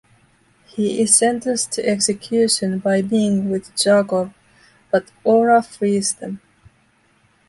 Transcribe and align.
He 0.65 0.99
is 0.99 1.15
sentenced 1.15 1.73
to 1.73 1.87
execution 1.87 2.79
by 2.79 3.03
Ming 3.03 3.51
with 3.51 3.71
Zarkov, 3.75 4.33
but 4.91 5.11
Aura 5.23 5.61
frees 5.61 6.11
them. 6.15 6.41